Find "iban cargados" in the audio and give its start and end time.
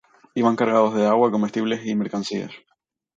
0.33-0.95